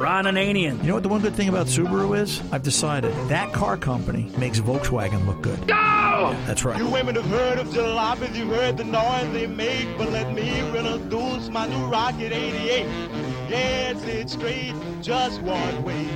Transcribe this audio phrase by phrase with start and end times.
[0.00, 0.80] Ron Ananian.
[0.80, 2.40] You know what the one good thing about Subaru is?
[2.52, 5.58] I've decided that car company makes Volkswagen look good.
[5.68, 6.34] Go!
[6.46, 6.78] That's right.
[6.78, 10.58] You women have heard of jalopies, you've heard the noise they make, but let me
[10.58, 12.86] introduce my new Rocket 88.
[13.50, 16.08] Yes, it's straight, just one way.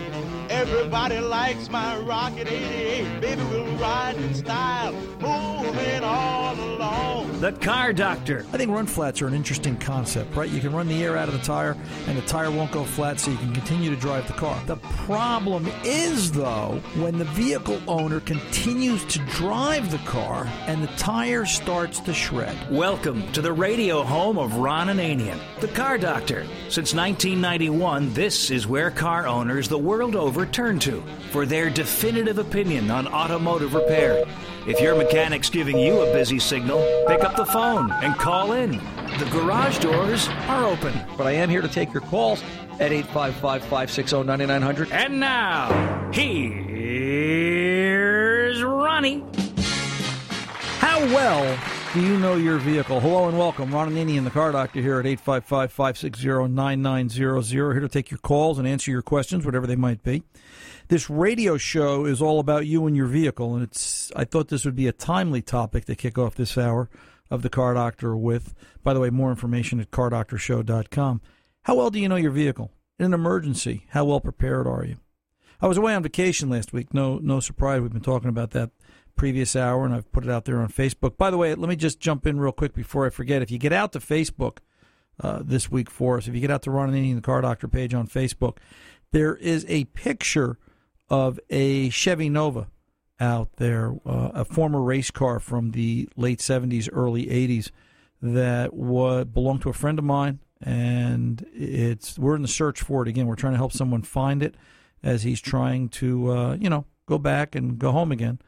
[0.49, 3.21] Everybody likes my Rocket 88.
[3.21, 7.14] Baby, we'll ride in style, moving all along.
[7.41, 8.47] The Car Doctor.
[8.53, 10.49] I think run flats are an interesting concept, right?
[10.49, 11.77] You can run the air out of the tire,
[12.07, 14.59] and the tire won't go flat, so you can continue to drive the car.
[14.67, 20.97] The problem is, though, when the vehicle owner continues to drive the car and the
[20.97, 22.57] tire starts to shred.
[22.71, 26.47] Welcome to the radio home of Ron Ananian, the Car Doctor.
[26.71, 32.39] Since 1991, this is where car owners the world over turn to for their definitive
[32.39, 34.25] opinion on automotive repair.
[34.67, 38.81] If your mechanic's giving you a busy signal, pick up the phone and call in.
[39.19, 40.99] The garage doors are open.
[41.19, 42.43] But I am here to take your calls
[42.81, 44.91] at 855 560 9900.
[44.91, 46.63] And now, here's
[48.63, 49.23] Ronnie.
[50.79, 51.59] How well
[51.95, 52.99] do you know your vehicle?
[52.99, 53.73] Hello and welcome.
[53.73, 57.45] Ron and the car doctor, here at 855 560 9900.
[57.45, 60.25] Here to take your calls and answer your questions, whatever they might be.
[60.89, 64.11] This radio show is all about you and your vehicle, and it's.
[64.17, 66.91] I thought this would be a timely topic to kick off this hour
[67.31, 68.55] of the Car Doctor with.
[68.83, 71.21] By the way, more information at cardoctorshow.com.
[71.63, 72.73] How well do you know your vehicle?
[72.99, 74.97] In an emergency, how well prepared are you?
[75.61, 76.93] I was away on vacation last week.
[76.93, 77.81] No, no surprise.
[77.81, 78.71] We've been talking about that
[79.17, 81.17] previous hour, and I've put it out there on Facebook.
[81.17, 83.43] By the way, let me just jump in real quick before I forget.
[83.43, 84.59] If you get out to Facebook
[85.21, 87.69] uh, this week for us, if you get out to Ron Ananian the Car Doctor
[87.69, 88.59] page on Facebook,
[89.13, 90.59] there is a picture
[91.09, 92.69] of a Chevy Nova
[93.21, 97.71] out there, uh, a former race car from the late 70s, early 80s
[98.21, 100.41] that was, belonged to a friend of mine.
[100.61, 103.27] And it's we're in the search for it again.
[103.27, 104.55] We're trying to help someone find it
[105.03, 108.41] as he's trying to, uh, you know, go back and go home again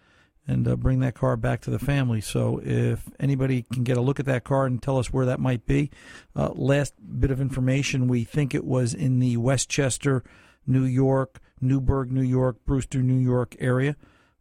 [0.48, 2.20] and uh, bring that car back to the family.
[2.20, 5.40] So if anybody can get a look at that car and tell us where that
[5.40, 5.90] might be,
[6.34, 10.22] uh, last bit of information, we think it was in the Westchester,
[10.66, 13.96] New York, Newburgh, New York, Brewster, New York area.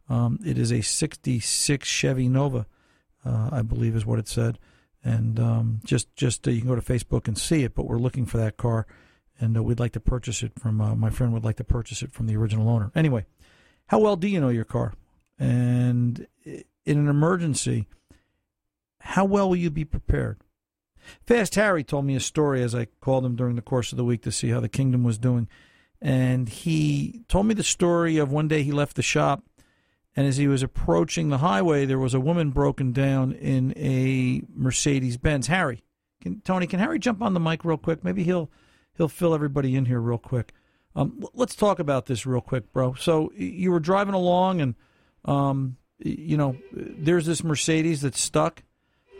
[0.08, 2.66] Um, it is a 66 Chevy Nova,
[3.24, 4.58] uh, I believe is what it said.
[5.02, 7.98] And um, just, just uh, you can go to Facebook and see it, but we're
[7.98, 8.86] looking for that car.
[9.38, 12.02] And uh, we'd like to purchase it from, uh, my friend would like to purchase
[12.02, 12.92] it from the original owner.
[12.94, 13.26] Anyway,
[13.88, 14.94] how well do you know your car?
[15.38, 17.86] And in an emergency,
[19.00, 20.40] how well will you be prepared?
[21.24, 24.04] Fast Harry told me a story as I called him during the course of the
[24.04, 25.48] week to see how the kingdom was doing.
[26.00, 29.44] And he told me the story of one day he left the shop,
[30.14, 34.42] and as he was approaching the highway, there was a woman broken down in a
[34.54, 35.46] Mercedes Benz.
[35.46, 35.82] Harry,
[36.20, 38.02] can, Tony, can Harry jump on the mic real quick?
[38.02, 38.50] Maybe he'll
[38.96, 40.52] he'll fill everybody in here real quick.
[40.94, 42.94] Um, let's talk about this real quick, bro.
[42.94, 44.74] So you were driving along, and
[45.26, 48.62] um, you know, there's this Mercedes that's stuck,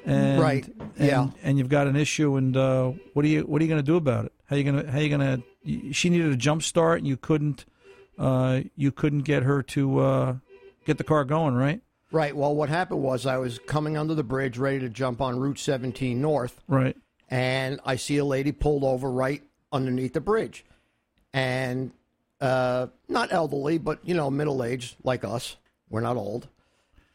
[0.04, 0.66] and Right,
[0.98, 1.28] and, yeah.
[1.42, 3.86] and you've got an issue, and uh, what are you what are you going to
[3.86, 4.32] do about it?
[4.46, 5.42] How you gonna how you gonna?
[5.92, 7.64] She needed a jump start, and you couldn't
[8.18, 10.36] uh, you couldn't get her to uh,
[10.84, 11.80] get the car going, right?
[12.12, 12.36] Right.
[12.36, 15.58] Well, what happened was I was coming under the bridge, ready to jump on Route
[15.58, 16.96] 17 North, Right.
[17.28, 20.64] and I see a lady pulled over right underneath the bridge,
[21.32, 21.90] and
[22.40, 25.56] uh, not elderly, but you know, middle aged like us.
[25.90, 26.48] We're not old.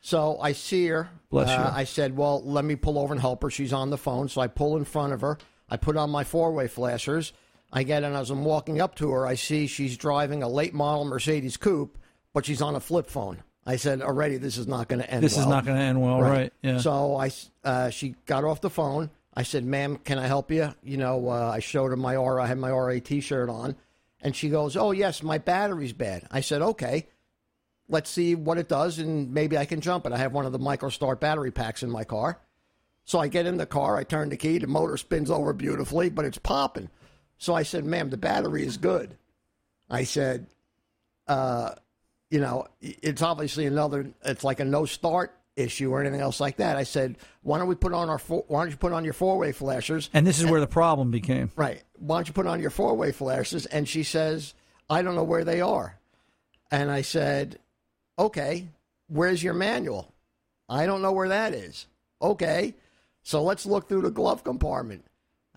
[0.02, 1.09] So I see her.
[1.30, 1.56] Bless you.
[1.56, 4.30] Uh, I said, "Well, let me pull over and help her." She's on the phone,
[4.30, 5.38] so I pull in front of her.
[5.70, 7.34] I put on my four-way flashers.
[7.72, 9.26] I get in as I'm walking up to her.
[9.26, 11.98] I see she's driving a late model Mercedes coupe,
[12.34, 13.44] but she's on a flip phone.
[13.66, 15.22] I said, "Already, this is not going to end.
[15.22, 15.30] Well.
[15.30, 16.52] This is not going to end well, right?
[16.62, 16.80] Yeah.
[16.80, 17.31] So I,
[17.64, 19.12] uh, she got off the phone.
[19.34, 22.44] I said, "Ma'am, can I help you?" You know, uh, I showed her my RA.
[22.44, 23.76] I had my RA T-shirt on,
[24.20, 27.08] and she goes, "Oh yes, my battery's bad." I said, "Okay,
[27.91, 30.52] let's see what it does, and maybe I can jump it." I have one of
[30.52, 32.40] the MicroStart battery packs in my car,
[33.03, 33.97] so I get in the car.
[33.97, 34.57] I turn the key.
[34.57, 36.90] The motor spins over beautifully, but it's popping.
[37.38, 39.18] So I said, "Ma'am, the battery is good."
[39.90, 40.48] I said,
[41.27, 41.75] uh,
[42.31, 44.12] you know, it's obviously another.
[44.24, 46.77] It's like a no start issue or anything else like that.
[46.77, 49.13] I said, why don't we put on our four, why don't you put on your
[49.13, 50.10] four way flashers?
[50.13, 51.51] and this is where the problem became.
[51.56, 51.83] Right.
[51.98, 53.66] Why don't you put on your four way flashers?
[53.66, 54.54] And she says,
[54.89, 56.00] I don't know where they are.
[56.69, 57.60] And I said,
[58.21, 58.68] okay,
[59.07, 60.13] where's your manual?
[60.69, 61.88] I don't know where that is.
[62.21, 62.75] Okay.
[63.23, 65.03] So let's look through the glove compartment.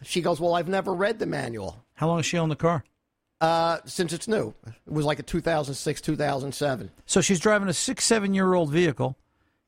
[0.02, 1.84] She goes, well, I've never read the manual.
[1.94, 2.84] How long has she owned the car?
[3.40, 6.90] Uh, since it's new, it was like a 2006, 2007.
[7.06, 9.16] So she's driving a six, seven year old vehicle.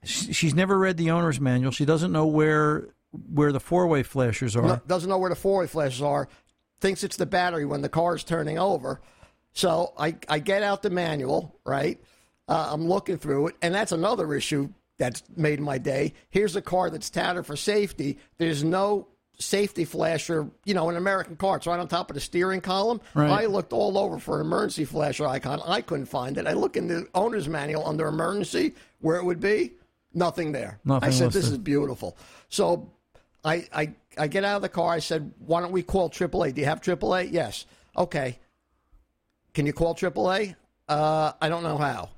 [0.04, 1.72] She's never read the owner's manual.
[1.72, 2.88] She doesn't know where
[3.32, 4.62] where the four way flashers are.
[4.62, 6.28] No- doesn't know where the four way flashers are,
[6.80, 9.00] thinks it's the battery when the car is turning over.
[9.52, 11.98] So I, I get out the manual, right?
[12.48, 16.14] Uh, I'm looking through it, and that's another issue that's made my day.
[16.30, 18.18] Here's a car that's touted for safety.
[18.38, 19.08] There's no
[19.38, 21.56] safety flasher, you know, an American car.
[21.56, 23.00] It's right on top of the steering column.
[23.14, 23.30] Right.
[23.30, 25.60] I looked all over for an emergency flasher icon.
[25.66, 26.46] I couldn't find it.
[26.46, 29.72] I look in the owner's manual under emergency where it would be.
[30.14, 30.78] Nothing there.
[30.84, 32.16] Nothing I said, this is beautiful.
[32.48, 32.90] So
[33.44, 34.92] I, I, I get out of the car.
[34.92, 36.54] I said, why don't we call AAA?
[36.54, 37.32] Do you have AAA?
[37.32, 37.66] Yes.
[37.98, 38.38] Okay.
[39.52, 40.54] Can you call AAA?
[40.88, 42.08] Uh, I don't know how.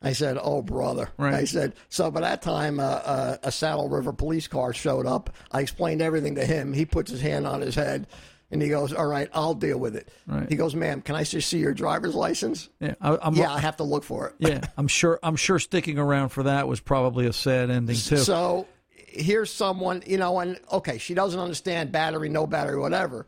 [0.00, 1.34] I said, "Oh, brother." Right.
[1.34, 5.30] I said, "So by that time, uh, uh, a Saddle River police car showed up.
[5.50, 6.72] I explained everything to him.
[6.72, 8.06] He puts his hand on his head,
[8.52, 10.48] and he goes, "All right, I'll deal with it." Right.
[10.48, 13.58] He goes, "Ma'am, can I just see your driver's license?" Yeah, I, I'm, Yeah, I
[13.58, 14.34] have to look for it.
[14.38, 14.60] yeah.
[14.76, 15.18] I'm sure.
[15.22, 18.18] I'm sure sticking around for that was probably a sad ending too.
[18.18, 23.26] So here's someone, you know, and okay, she doesn't understand battery, no battery, whatever,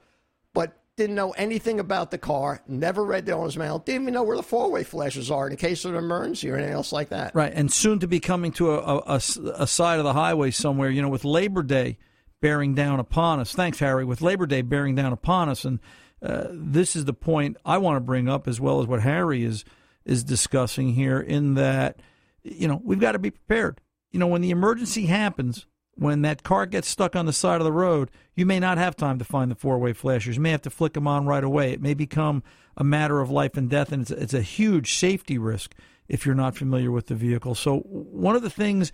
[1.01, 4.37] didn't know anything about the car, never read the owner's manual, didn't even know where
[4.37, 7.35] the four way flashes are in case of an emergency or anything else like that.
[7.35, 9.21] Right, and soon to be coming to a, a,
[9.55, 11.97] a side of the highway somewhere, you know, with Labor Day
[12.43, 13.55] bearing down upon us.
[13.55, 14.05] Thanks, Harry.
[14.05, 15.81] With Labor Day bearing down upon us, and
[16.21, 19.43] uh, this is the point I want to bring up as well as what Harry
[19.43, 19.65] is
[20.05, 21.19] is discussing here.
[21.19, 22.01] In that,
[22.43, 23.81] you know, we've got to be prepared.
[24.11, 25.65] You know, when the emergency happens,
[26.01, 28.97] when that car gets stuck on the side of the road, you may not have
[28.97, 30.37] time to find the four way flashers.
[30.37, 31.73] You may have to flick them on right away.
[31.73, 32.43] It may become
[32.75, 35.75] a matter of life and death, and it's, it's a huge safety risk
[36.09, 37.55] if you're not familiar with the vehicle.
[37.55, 38.93] So, one of the things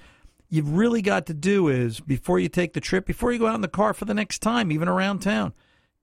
[0.48, 3.54] you've really got to do is before you take the trip, before you go out
[3.54, 5.52] in the car for the next time, even around town,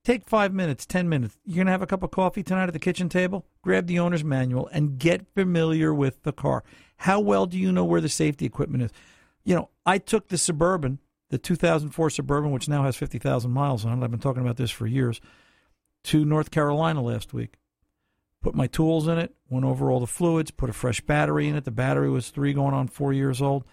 [0.05, 1.37] take five minutes, 10 minutes.
[1.43, 3.45] You're going to have a cup of coffee tonight at the kitchen table?
[3.61, 6.63] Grab the owner's manual and get familiar with the car.
[6.95, 8.91] How well do you know where the safety equipment is?
[9.43, 10.99] You know, I took the Suburban,
[11.29, 14.03] the 2004 Suburban, which now has 50,000 miles on it.
[14.03, 15.19] I've been talking about this for years,
[16.05, 17.55] to North Carolina last week.
[18.41, 21.55] Put my tools in it, went over all the fluids, put a fresh battery in
[21.55, 21.63] it.
[21.63, 23.63] The battery was three going on four years old.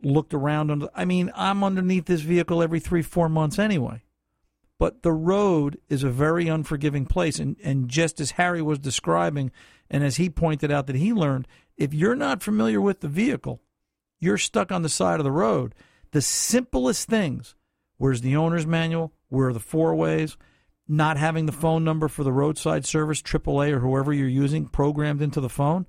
[0.00, 0.70] Looked around.
[0.70, 4.02] Under, I mean, I'm underneath this vehicle every three, four months anyway.
[4.78, 7.38] But the road is a very unforgiving place.
[7.38, 9.50] And, and just as Harry was describing,
[9.90, 11.46] and as he pointed out that he learned,
[11.76, 13.60] if you're not familiar with the vehicle,
[14.22, 15.74] you're stuck on the side of the road.
[16.12, 17.56] The simplest things
[17.98, 19.12] where's the owner's manual?
[19.28, 20.36] Where are the four ways?
[20.86, 25.22] Not having the phone number for the roadside service, AAA or whoever you're using, programmed
[25.22, 25.86] into the phone.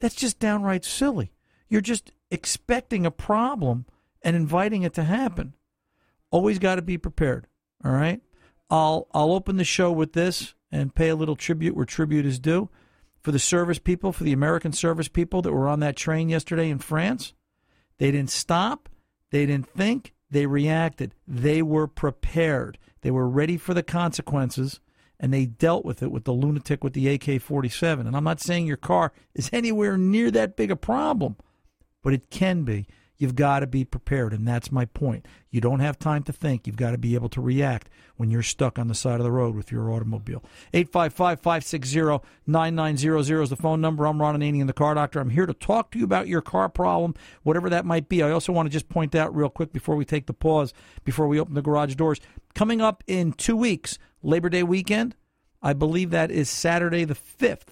[0.00, 1.32] That's just downright silly.
[1.68, 3.86] You're just expecting a problem
[4.22, 5.54] and inviting it to happen.
[6.30, 7.46] Always got to be prepared.
[7.84, 8.20] All right.
[8.68, 12.38] I'll I'll open the show with this and pay a little tribute where tribute is
[12.38, 12.68] due
[13.22, 16.68] for the service people, for the American service people that were on that train yesterday
[16.68, 17.32] in France.
[18.02, 18.88] They didn't stop.
[19.30, 20.12] They didn't think.
[20.28, 21.14] They reacted.
[21.24, 22.76] They were prepared.
[23.02, 24.80] They were ready for the consequences,
[25.20, 28.04] and they dealt with it with the lunatic with the AK 47.
[28.04, 31.36] And I'm not saying your car is anywhere near that big a problem,
[32.02, 32.88] but it can be.
[33.22, 35.28] You've got to be prepared, and that's my point.
[35.48, 36.66] You don't have time to think.
[36.66, 39.30] You've got to be able to react when you're stuck on the side of the
[39.30, 40.42] road with your automobile.
[40.74, 44.06] 855 560 9900 is the phone number.
[44.06, 45.20] I'm Ron Ananian, the car doctor.
[45.20, 47.14] I'm here to talk to you about your car problem,
[47.44, 48.24] whatever that might be.
[48.24, 51.28] I also want to just point out real quick before we take the pause, before
[51.28, 52.18] we open the garage doors.
[52.56, 55.14] Coming up in two weeks, Labor Day weekend,
[55.62, 57.68] I believe that is Saturday the 5th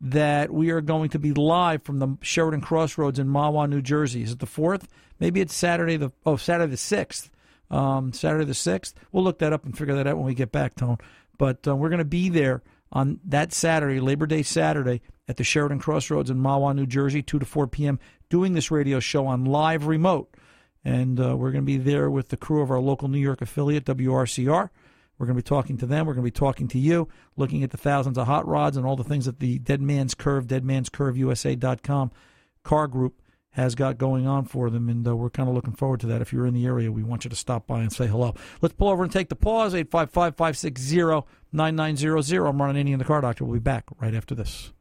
[0.00, 4.22] that we are going to be live from the Sheraton Crossroads in Mahwah, New Jersey.
[4.22, 4.88] Is it the fourth?
[5.18, 7.30] Maybe it's Saturday the oh Saturday the sixth.
[7.70, 8.94] Um, Saturday the sixth.
[9.12, 10.98] We'll look that up and figure that out when we get back, Tone.
[11.38, 15.44] But uh, we're going to be there on that Saturday, Labor Day Saturday, at the
[15.44, 17.98] Sheraton Crossroads in Mahwah, New Jersey, two to four p.m.
[18.28, 20.36] Doing this radio show on live remote,
[20.84, 23.40] and uh, we're going to be there with the crew of our local New York
[23.40, 24.70] affiliate WRCR.
[25.18, 26.06] We're going to be talking to them.
[26.06, 28.84] We're going to be talking to you, looking at the thousands of hot rods and
[28.84, 32.10] all the things that the Dead Man's Curve, deadmanscurveusa.com
[32.62, 34.88] car group has got going on for them.
[34.88, 36.20] And uh, we're kind of looking forward to that.
[36.20, 38.34] If you're in the area, we want you to stop by and say hello.
[38.60, 39.74] Let's pull over and take the pause.
[39.74, 42.46] 855 560 9900.
[42.46, 43.44] I'm Ron Ananian, the car doctor.
[43.44, 44.72] We'll be back right after this.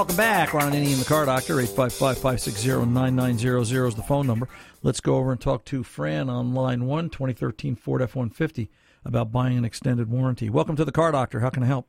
[0.00, 0.54] Welcome back.
[0.54, 1.60] Ron Ananian, the car doctor.
[1.60, 4.48] 855 560 9900 is the phone number.
[4.82, 8.70] Let's go over and talk to Fran on line one, 2013 Ford F 150,
[9.04, 10.48] about buying an extended warranty.
[10.48, 11.40] Welcome to the car doctor.
[11.40, 11.86] How can I help?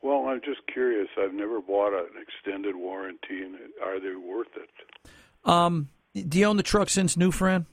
[0.00, 1.06] Well, I'm just curious.
[1.18, 5.10] I've never bought an extended warranty, and are they worth it?
[5.44, 7.66] Um, do you own the truck since new, Fran?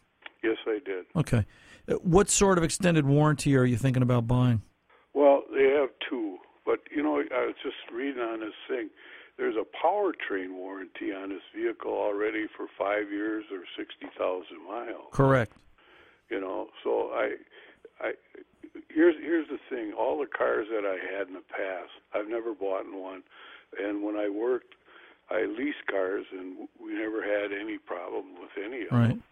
[0.44, 1.06] Yes, I did.
[1.16, 1.46] Okay.
[1.88, 4.63] Uh, What sort of extended warranty are you thinking about buying?
[5.13, 8.90] Well, they have two, but you know, I was just reading on this thing.
[9.41, 15.10] There's a powertrain warranty on this vehicle already for five years or sixty thousand miles.
[15.12, 15.53] Correct.
[16.29, 17.38] You know, so I,
[18.00, 18.12] I,
[18.89, 19.93] here's here's the thing.
[19.93, 23.24] All the cars that I had in the past, I've never bought in one,
[23.83, 24.75] and when I worked,
[25.31, 29.07] I leased cars, and we never had any problem with any of Right.
[29.07, 29.24] them.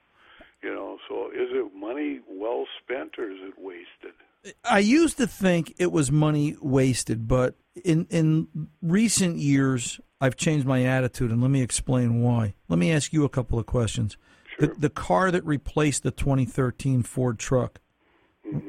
[0.63, 4.17] You know, so is it money well spent or is it wasted?
[4.63, 8.48] I used to think it was money wasted, but in in
[8.81, 12.55] recent years, I've changed my attitude, and let me explain why.
[12.67, 14.17] Let me ask you a couple of questions.
[14.60, 17.79] The, the car that replaced the 2013 Ford truck,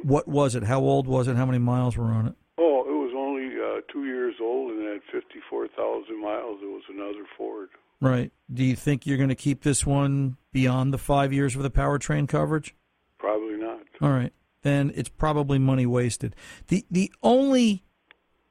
[0.04, 0.64] what was it?
[0.64, 1.36] How old was it?
[1.36, 2.34] How many miles were on it?
[2.58, 7.24] Oh, it was only uh, two years old and had 54,000 miles, it was another
[7.36, 7.70] Ford.
[8.00, 8.32] Right.
[8.52, 11.70] Do you think you're going to keep this one beyond the five years of the
[11.70, 12.74] powertrain coverage?
[13.18, 13.80] Probably not.
[14.00, 14.32] All right.
[14.62, 16.36] Then it's probably money wasted.
[16.68, 17.84] The the only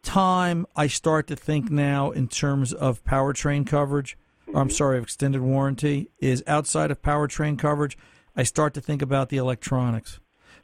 [0.02, 4.74] time I start to think now in terms of powertrain coverage, or I'm mm-hmm.
[4.74, 7.98] sorry, of extended warranty, is outside of powertrain coverage.
[8.36, 10.20] I start to think about the electronics.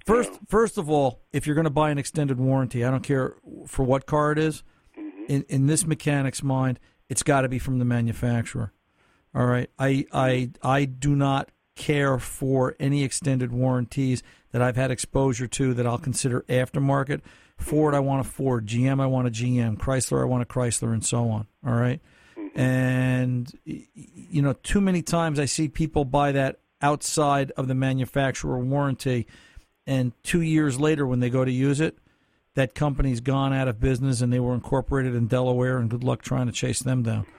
[0.05, 3.35] First, first of all, if you're going to buy an extended warranty, I don't care
[3.67, 4.63] for what car it is.
[4.97, 5.25] Mm-hmm.
[5.27, 8.71] In in this mechanic's mind, it's got to be from the manufacturer.
[9.33, 9.69] All right.
[9.77, 15.73] I I I do not care for any extended warranties that I've had exposure to
[15.73, 17.21] that I'll consider aftermarket.
[17.57, 18.65] Ford, I want a Ford.
[18.65, 19.77] GM, I want a GM.
[19.77, 21.47] Chrysler, I want a Chrysler, and so on.
[21.65, 22.01] All right?
[22.37, 22.59] Mm-hmm.
[22.59, 28.57] And you know, too many times I see people buy that outside of the manufacturer
[28.59, 29.27] warranty,
[29.87, 31.97] and two years later, when they go to use it,
[32.55, 36.21] that company's gone out of business and they were incorporated in Delaware, and good luck
[36.21, 37.25] trying to chase them down.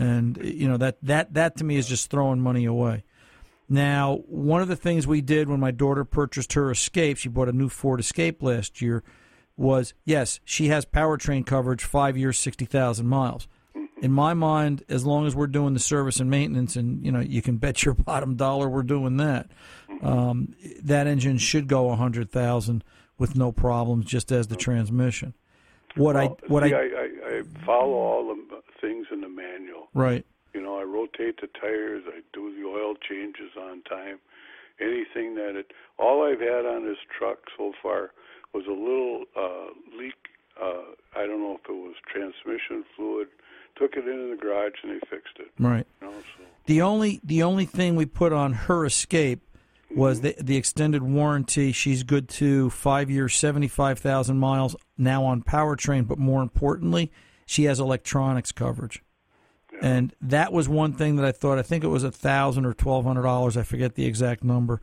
[0.00, 3.02] And you know that that that to me is just throwing money away.
[3.68, 7.48] Now, one of the things we did when my daughter purchased her Escape, she bought
[7.48, 9.02] a new Ford Escape last year,
[9.56, 13.46] was yes, she has powertrain coverage, five years, sixty thousand miles.
[14.00, 17.20] In my mind, as long as we're doing the service and maintenance, and you know,
[17.20, 19.50] you can bet your bottom dollar we're doing that.
[20.02, 22.84] Um, that engine should go a hundred thousand
[23.18, 25.34] with no problems, just as the transmission.
[25.96, 29.88] What I what see, I, I, I follow all the things in the manual.
[29.92, 30.24] right
[30.58, 34.18] You know, I rotate the tires, I do the oil changes on time.
[34.80, 38.10] Anything that it, all I've had on this truck so far
[38.52, 40.16] was a little uh, leak.
[40.60, 43.28] Uh, I don't know if it was transmission fluid.
[43.76, 45.52] Took it into the garage and they fixed it.
[45.60, 45.86] right.
[46.02, 49.40] You know, so The only the only thing we put on her escape
[49.94, 51.70] was the the extended warranty.
[51.70, 57.12] She's good to five years, seventy five thousand miles now on powertrain, but more importantly,
[57.46, 59.04] she has electronics coverage.
[59.80, 61.58] And that was one thing that I thought.
[61.58, 63.56] I think it was a thousand or twelve hundred dollars.
[63.56, 64.80] I forget the exact number,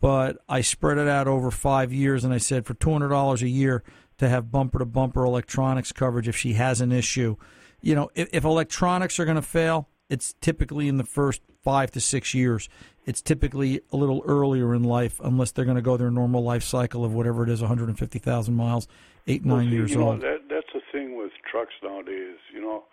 [0.00, 3.42] but I spread it out over five years, and I said for two hundred dollars
[3.42, 3.82] a year
[4.18, 7.36] to have bumper to bumper electronics coverage if she has an issue.
[7.80, 11.90] You know, if, if electronics are going to fail, it's typically in the first five
[11.92, 12.68] to six years.
[13.04, 16.62] It's typically a little earlier in life, unless they're going to go their normal life
[16.62, 18.86] cycle of whatever it is, 150,000 miles,
[19.26, 20.20] eight, Well, nine see, years you know, old.
[20.20, 22.36] That, that's the thing with trucks nowadays.
[22.52, 22.84] You know,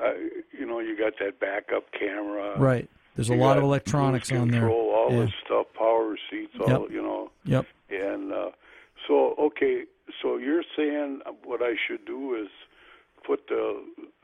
[0.00, 0.12] uh,
[0.58, 2.58] you know, you got that backup camera.
[2.58, 2.88] Right.
[3.16, 4.60] There's a You lot of electronics on there.
[4.60, 5.24] control, All Yeah.
[5.24, 6.90] this stuff, power seats, all Yep.
[6.90, 7.30] you know.
[7.44, 7.66] Yep.
[7.90, 8.50] And uh,
[9.08, 9.84] so, okay,
[10.22, 12.48] so you're saying what I should do is
[13.26, 13.82] put the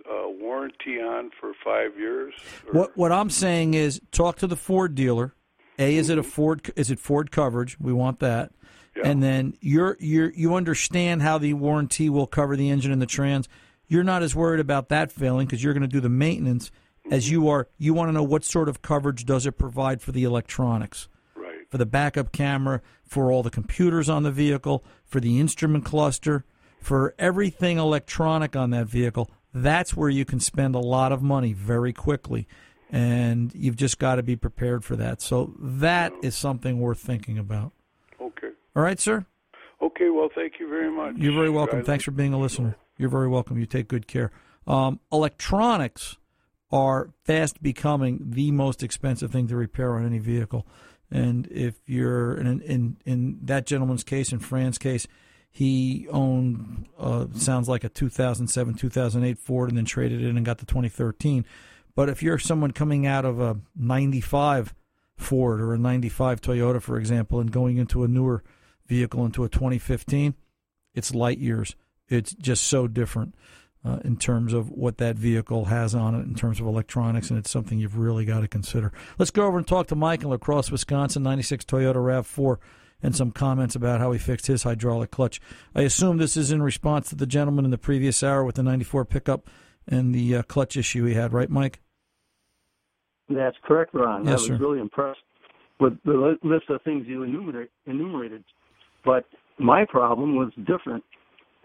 [0.09, 2.33] uh, warranty on for five years?
[2.69, 5.35] Or, What what I'm saying is talk to the Ford dealer.
[5.79, 7.79] A is it a Ford is it Ford coverage?
[7.81, 8.53] We want that.
[8.97, 9.09] Yeah.
[9.09, 13.07] And then you're you're you understand how the warranty will cover the engine and the
[13.07, 13.49] trans.
[13.89, 16.71] You're not as worried about that failing because you're going to do the maintenance
[17.11, 20.13] as you are you want to know what sort of coverage does it provide for
[20.13, 21.09] the electronics.
[21.35, 21.71] Right.
[21.71, 26.45] For the backup camera, for all the computers on the vehicle, for the instrument cluster,
[26.81, 29.31] for everything electronic on that vehicle.
[29.55, 32.47] That's where you can spend a lot of money very quickly
[32.91, 35.21] and you've just got to be prepared for that.
[35.21, 37.73] So that is something worth thinking about.
[38.21, 38.51] Okay.
[38.75, 39.27] All right, sir.
[39.83, 41.17] Okay, well, thank you very much.
[41.17, 41.85] You're very welcome.
[41.85, 42.77] Thanks for being a listener.
[42.99, 43.59] You're very welcome.
[43.59, 44.31] You take good care.
[44.67, 46.17] Um, electronics
[46.73, 50.67] are fast becoming the most expensive thing to repair on any vehicle.
[51.11, 55.07] And if you're in in in that gentleman's case, in Fran's case,
[55.51, 60.59] he owned uh, sounds like a 2007 2008 Ford, and then traded in and got
[60.59, 61.47] the 2013.
[61.95, 64.75] But if you're someone coming out of a 95
[65.17, 68.43] Ford or a 95 Toyota, for example, and going into a newer
[68.87, 70.35] vehicle into a 2015,
[70.95, 71.75] it's light years.
[72.09, 73.35] It's just so different.
[73.87, 77.39] uh, in terms of what that vehicle has on it in terms of electronics, and
[77.39, 78.93] it's something you've really got to consider.
[79.19, 82.57] Let's go over and talk to Mike in La Crosse, Wisconsin, 96 Toyota RAV4,
[83.03, 85.41] and some comments about how he fixed his hydraulic clutch.
[85.75, 88.63] I assume this is in response to the gentleman in the previous hour with the
[88.65, 89.49] 94 pickup
[89.87, 91.81] and the uh, clutch issue he had, right, Mike?
[93.29, 94.25] That's correct, Ron.
[94.25, 94.57] Yes, I was sir.
[94.57, 95.21] really impressed
[95.79, 98.43] with the list of things you enumerate, enumerated.
[99.05, 99.27] But
[99.59, 101.05] my problem was different.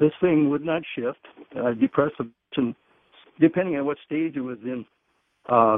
[0.02, 1.20] This thing would not shift.
[1.54, 1.88] The
[2.58, 2.76] button,
[3.40, 4.84] depending on what stage it was in.
[5.48, 5.78] Uh,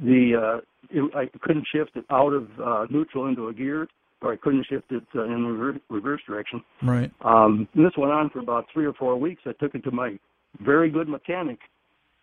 [0.00, 3.88] the uh, it, I couldn't shift it out of uh, neutral into a gear,
[4.22, 6.62] or I couldn't shift it uh, in reverse, reverse direction.
[6.84, 7.10] Right.
[7.24, 9.42] Um, and this went on for about three or four weeks.
[9.44, 10.18] I took it to my
[10.64, 11.58] very good mechanic,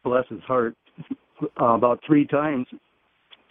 [0.05, 0.75] bless his heart,
[1.60, 2.65] uh, about three times.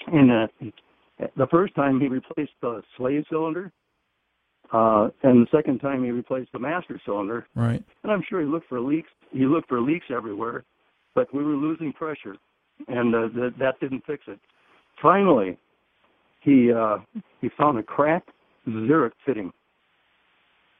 [0.07, 3.73] And uh, the first time he replaced the slave cylinder,
[4.73, 7.47] uh, and the second time he replaced the master cylinder.
[7.55, 7.83] Right.
[8.03, 9.09] And I'm sure he looked for leaks.
[9.33, 10.65] He looked for leaks everywhere,
[11.15, 12.37] but we were losing pressure,
[12.89, 14.39] and uh, th- that didn't fix it.
[15.03, 15.57] Finally,
[16.41, 16.99] he uh,
[17.41, 18.31] he found a cracked
[18.69, 19.53] zerk fitting,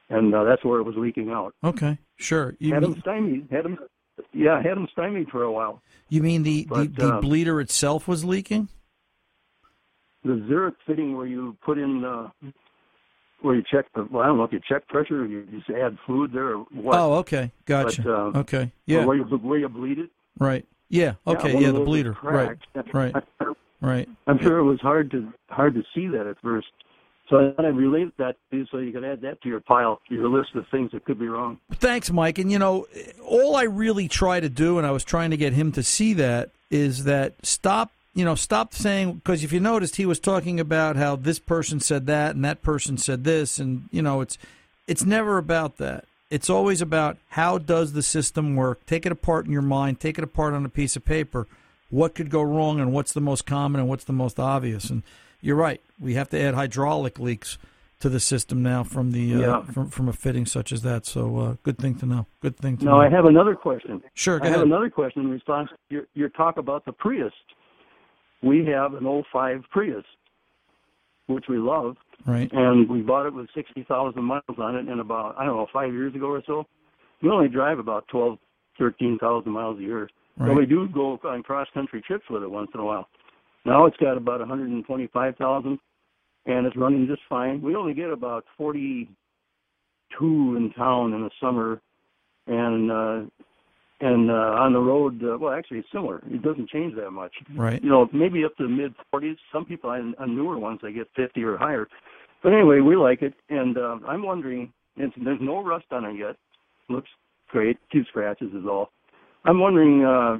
[0.09, 1.53] and uh, that's where it was leaking out.
[1.63, 1.97] Okay.
[2.17, 2.55] Sure.
[2.59, 3.47] You had mean, him stymied.
[3.51, 3.77] Had him,
[4.33, 5.81] yeah, had him stymied for a while.
[6.09, 8.69] you mean the, But, the, the um, bleeder itself was leaking?
[10.23, 12.03] The zerk fitting where you put in.
[13.41, 15.69] Where you check the, well, I don't know if you check pressure or you just
[15.69, 16.99] add fluid there or what.
[16.99, 17.51] Oh, okay.
[17.65, 18.01] Gotcha.
[18.03, 18.71] But, uh, okay.
[18.85, 19.05] Yeah.
[19.05, 20.09] Where you, where you bleed it.
[20.37, 20.65] Right.
[20.89, 21.13] Yeah.
[21.25, 21.53] Okay.
[21.53, 22.17] one Yeah, the bleeder.
[22.21, 22.57] Right.
[22.93, 23.15] Right.
[23.83, 24.07] Right.
[24.27, 26.67] I'm sure it was hard to hard to see that at first.
[27.31, 29.59] So I thought I'd relate that to you so you can add that to your
[29.59, 31.59] pile, your list of things that could be wrong.
[31.73, 32.37] Thanks, Mike.
[32.37, 32.85] And you know,
[33.25, 36.13] all I really try to do, and I was trying to get him to see
[36.13, 37.91] that, is that stop.
[38.13, 41.79] You know, stop saying because if you noticed, he was talking about how this person
[41.79, 44.37] said that and that person said this, and you know, it's
[44.87, 46.05] it's never about that.
[46.29, 48.85] It's always about how does the system work.
[48.85, 49.99] Take it apart in your mind.
[49.99, 51.47] Take it apart on a piece of paper.
[51.89, 54.89] What could go wrong, and what's the most common, and what's the most obvious.
[54.89, 55.03] And
[55.41, 55.81] you're right.
[55.99, 57.57] We have to add hydraulic leaks
[57.99, 59.61] to the system now from the uh, Yeah.
[59.63, 61.05] from from a fitting such as that.
[61.05, 62.25] So uh, good thing to know.
[62.41, 63.01] Good thing to Now know.
[63.01, 64.01] I have another question.
[64.15, 67.33] Sure, go I have another question in response to your, your talk about the Prius.
[68.43, 70.03] We have an 05 Prius,
[71.27, 72.51] which we love, right.
[72.51, 75.93] and we bought it with 60,000 miles on it in about, I don't know, five
[75.93, 76.65] years ago or so.
[77.21, 78.37] We only drive about 12,
[78.79, 80.09] 13,000 miles a year.
[80.37, 80.57] But Right.
[80.57, 83.07] we do go on cross country trips with it once in a while.
[83.65, 85.79] Now it's got about 125,000
[86.47, 87.61] and it's running just fine.
[87.61, 91.79] We only get about 42 in town in the summer
[92.47, 93.21] and uh
[94.01, 96.21] and uh on the road uh, well actually it's similar.
[96.29, 97.33] It doesn't change that much.
[97.55, 97.81] Right.
[97.81, 99.37] You know, maybe up to the mid 40s.
[99.53, 101.87] Some people on, on newer ones they get 50 or higher.
[102.43, 106.17] But anyway, we like it and uh, I'm wondering it's, there's no rust on it
[106.17, 106.35] yet.
[106.89, 107.09] Looks
[107.49, 107.77] great.
[107.91, 108.89] Few scratches is all.
[109.45, 110.37] I'm wondering, uh,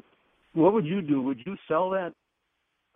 [0.53, 1.21] what would you do?
[1.21, 2.13] Would you sell that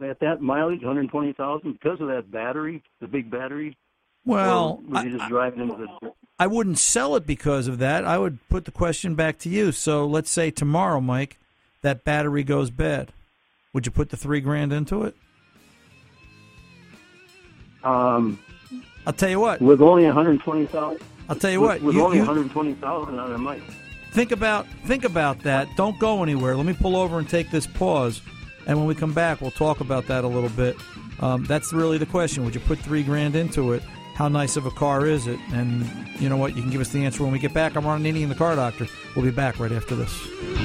[0.03, 3.77] at that mileage, 120,000, because of that battery, the big battery?
[4.25, 6.11] Well, or would you just drive into the?
[6.37, 8.03] I wouldn't sell it because of that.
[8.03, 9.71] I would put the question back to you.
[9.71, 11.37] So let's say tomorrow, Mike,
[11.81, 13.13] that battery goes bad.
[13.73, 15.15] Would you put the three grand into it?
[17.83, 18.39] Um,
[19.05, 19.61] I'll tell you what.
[19.61, 20.99] with only 120,000.
[21.29, 21.81] I'll tell you with, what.
[21.81, 23.61] With you- only you- 120,000 on it, might.
[24.11, 25.67] think about think about that.
[25.75, 26.55] Don't go anywhere.
[26.55, 28.21] Let me pull over and take this pause,
[28.67, 30.75] and when we come back, we'll talk about that a little bit.
[31.19, 32.43] Um, that's really the question.
[32.45, 33.83] Would you put three grand into it?
[34.15, 35.39] How nice of a car is it?
[35.51, 35.85] And
[36.21, 36.55] you know what?
[36.55, 37.75] You can give us the answer when we get back.
[37.75, 38.87] I'm Ron Ananian the Car Doctor.
[39.13, 40.64] We'll be back right after this.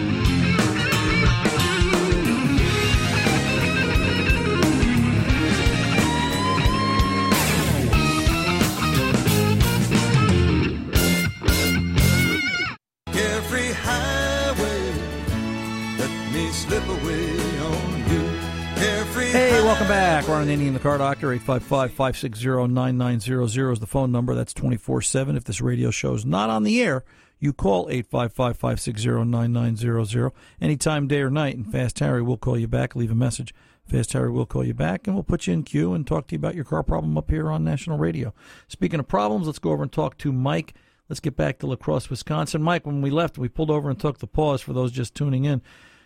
[20.81, 21.33] The Car Doctor.
[21.33, 24.35] 855 560 9900 is the phone number.
[24.35, 25.37] That's 24 7.
[25.37, 27.05] If this radio show is not on the air,
[27.39, 31.57] you call 855 560 9900 anytime, day or night.
[31.57, 32.97] And Fast Harry will call you back.
[32.97, 33.55] Leave a message.
[33.85, 36.35] Fast Harry will call you back, and we'll put you in queue and talk to
[36.35, 38.33] you about your car problem up here on national radio.
[38.69, 40.75] Speaking of problems, let's go over and talk to Mike.
[41.11, 42.63] Let's get back to La Crosse, Wisconsin.
[42.63, 45.45] Mike, when we left, we pulled over and took the pause for those just tuning
[45.45, 45.61] in.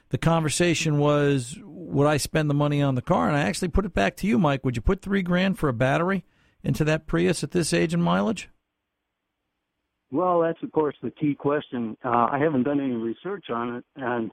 [0.08, 1.58] The conversation was,
[1.94, 3.28] would I spend the money on the car?
[3.28, 4.64] And I actually put it back to you, Mike.
[4.64, 6.24] Would you put three grand for a battery
[6.62, 8.50] into that Prius at this age and mileage?
[10.10, 11.96] Well, that's of course the key question.
[12.04, 14.30] Uh, I haven't done any research on it, and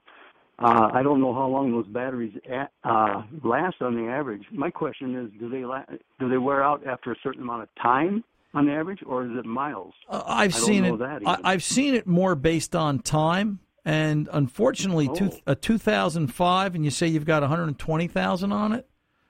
[0.58, 4.44] uh, I don't know how long those batteries a uh, last on the average.
[4.52, 5.84] My question is, do they la-
[6.20, 8.22] do they wear out after a certain amount of time
[8.54, 9.94] on average, or is it miles?
[10.08, 11.00] Uh, I've seen it.
[11.00, 11.38] I.
[11.42, 13.58] I've seen it more based on time.
[13.84, 15.52] And unfortunately, two, Oh.
[15.52, 18.88] a 2005, and you say you've got 120,000 on it.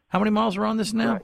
[0.09, 1.23] How many miles are on this now, Right.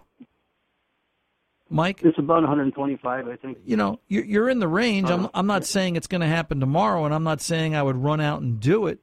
[1.68, 2.00] Mike?
[2.02, 3.58] It's about 125, I think.
[3.64, 5.10] you know, you're, you're in the range.
[5.10, 5.30] I'm, uh-huh.
[5.34, 8.20] I'm not saying it's going to happen tomorrow, and I'm not saying I would run
[8.22, 9.00] out and do it,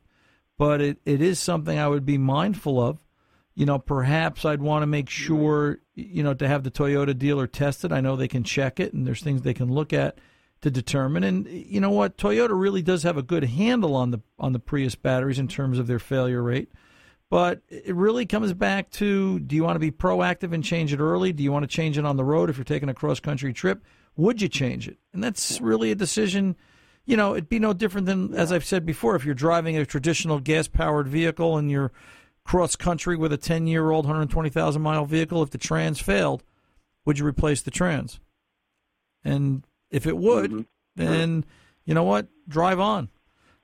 [0.57, 2.97] but it, it is something I would be mindful of.
[3.53, 5.23] You know, perhaps I'd want to make mm-hmm.
[5.23, 7.91] sure, you know, to have the Toyota dealer tested.
[7.91, 10.17] I know they can check it, and there's things they can look at
[10.61, 11.23] to determine.
[11.23, 14.59] And you know what, Toyota really does have a good handle on the on the
[14.59, 16.71] Prius batteries in terms of their failure rate.
[17.29, 20.99] But it really comes back to do you want to be proactive and change it
[20.99, 21.33] early?
[21.33, 23.51] Do you want to change it on the road if you're taking a cross country
[23.53, 23.83] trip?
[24.15, 24.97] Would you change it?
[25.13, 26.55] And that's really a decision.
[27.05, 29.85] You know, it'd be no different than, as I've said before, if you're driving a
[29.85, 31.91] traditional gas powered vehicle and you're
[32.43, 36.43] cross country with a 10 year old, 120,000 mile vehicle, if the trans failed,
[37.05, 38.19] would you replace the trans?
[39.23, 39.65] And
[39.95, 40.65] if it would,
[40.97, 41.45] then
[41.86, 42.27] you know what?
[42.49, 43.10] Drive on.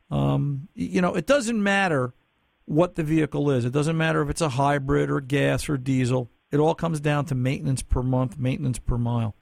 [0.09, 2.13] Um, you know, it doesn't matter
[2.63, 3.65] what the vehicle is.
[3.65, 6.29] It doesn't matter if it's a hybrid or gas or diesel.
[6.49, 9.35] It all comes down to maintenance per month, maintenance per mile.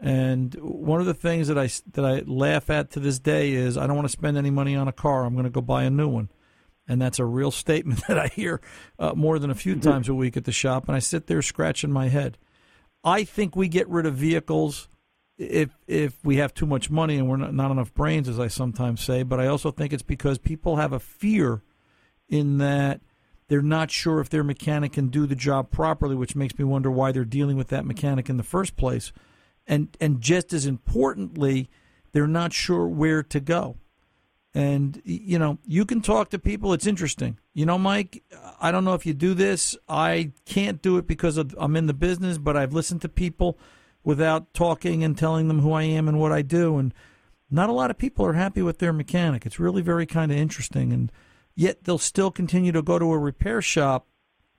[0.00, 3.76] And one of the things that I that I laugh at to this day is
[3.76, 5.24] I don't want to spend any money on a car.
[5.24, 6.30] I'm going to go buy a new one.
[6.88, 8.62] And that's a real statement that I hear
[8.98, 10.88] uh, more than a few times a week at the shop.
[10.88, 12.38] And I sit there scratching my head.
[13.04, 14.88] I think we get rid of vehicles
[15.38, 18.48] if if we have too much money and we're not, not enough brains, as I
[18.48, 19.22] sometimes say.
[19.22, 21.62] But I also think it's because people have a fear
[22.28, 23.00] in that
[23.48, 26.90] they're not sure if their mechanic can do the job properly, which makes me wonder
[26.90, 29.12] why they're dealing with that mechanic in the first place.
[29.66, 31.68] And and just as importantly,
[32.12, 33.76] they're not sure where to go.
[34.54, 36.72] And you know, you can talk to people.
[36.72, 37.38] It's interesting.
[37.54, 38.22] You know, Mike.
[38.60, 39.76] I don't know if you do this.
[39.88, 42.38] I can't do it because of, I'm in the business.
[42.38, 43.58] But I've listened to people
[44.04, 46.78] without talking and telling them who I am and what I do.
[46.78, 46.92] And
[47.50, 49.46] not a lot of people are happy with their mechanic.
[49.46, 50.92] It's really very kind of interesting.
[50.92, 51.12] And
[51.54, 54.06] yet they'll still continue to go to a repair shop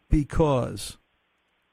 [0.10, 0.98] because,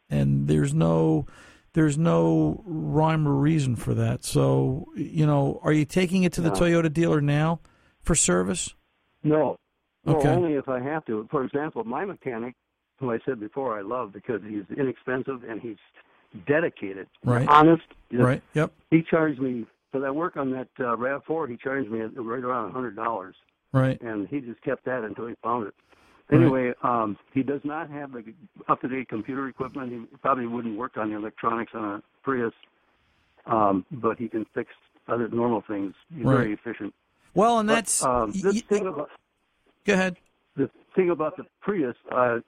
[0.08, 1.26] and there's no.
[1.72, 4.24] There's no rhyme or reason for that.
[4.24, 6.56] So, you know, are you taking it to the No.
[6.56, 7.60] Toyota dealer now
[8.02, 8.74] for service?
[9.22, 9.54] No.
[10.04, 10.30] No, Okay.
[10.30, 11.28] only if I have to.
[11.30, 12.56] For example, my mechanic,
[12.98, 15.76] who I said before I love because he's inexpensive and he's
[16.46, 17.48] dedicated, Right.
[17.48, 17.82] honest.
[18.12, 18.42] Right.
[18.54, 18.72] Yep.
[18.90, 21.46] He charged me for that work on that uh, Rav Four.
[21.46, 23.34] He charged me right around a hundred dollars,
[23.72, 24.00] Right.
[24.00, 25.74] and he just kept that until he found it.
[26.30, 26.40] Right.
[26.40, 28.22] Anyway, um, he does not have the
[28.68, 29.90] up-to-date computer equipment.
[29.92, 32.52] He probably wouldn't work on the electronics on a Prius,
[33.46, 34.70] um, but he can fix
[35.08, 35.94] other normal things.
[36.14, 36.36] He's Right.
[36.36, 36.94] very efficient.
[37.34, 39.10] Well, and But, that's um, this y- thing about
[39.84, 40.16] go ahead.
[40.56, 42.40] the thing about the Prius, uh,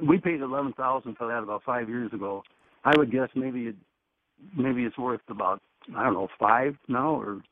[0.00, 2.42] we paid eleven thousand for that about five years ago.
[2.86, 3.76] I would guess maybe it,
[4.56, 5.60] maybe it's worth about
[5.96, 7.42] I don't know five now or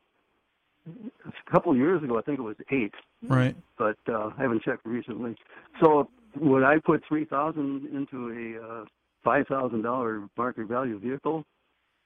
[0.86, 2.92] a couple of years ago I think it was eight,
[3.22, 3.56] Right.
[3.78, 5.36] but uh, I haven't checked recently.
[5.80, 8.84] So would I put three thousand into a uh,
[9.24, 11.44] five thousand dollar market value vehicle?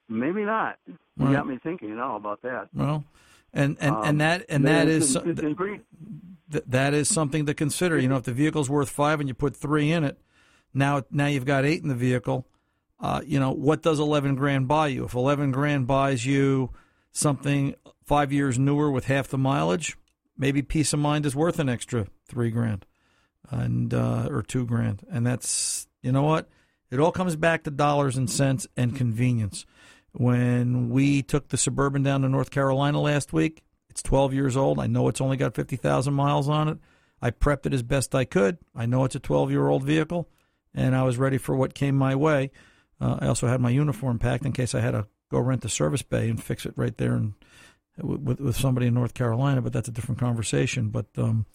[0.08, 0.78] Maybe not.
[0.86, 2.68] You got me thinking now about that.
[2.74, 3.04] Well,
[3.52, 5.82] and and, Um, and that and that is in- pretty-
[6.50, 7.98] th- that is something to consider.
[7.98, 10.18] You know, if the vehicle's worth five and you put three in it,
[10.72, 12.46] now now you've got eight in the vehicle.
[13.00, 15.04] Uh, you know, what does eleven grand buy you?
[15.04, 16.70] If eleven grand buys you
[17.12, 19.96] something five years newer with half the mileage,
[20.37, 22.87] maybe peace of mind is worth an extra three grand,
[23.50, 26.48] and uh, or two grand, and that's you know what.
[26.90, 29.66] It all comes back to dollars and cents and convenience.
[30.12, 34.78] When we took the Suburban down to North Carolina last week, it's 12 years old.
[34.80, 36.78] I know it's only got 50,000 miles on it.
[37.20, 38.58] I prepped it as best I could.
[38.74, 40.28] I know it's a 12 year old vehicle,
[40.74, 42.50] and I was ready for what came my way.
[43.00, 45.68] Uh, I also had my uniform packed in case I had to go rent the
[45.68, 47.34] service bay and fix it right there and
[48.00, 50.88] with, with somebody in North Carolina, but that's a different conversation.
[50.88, 51.46] But um,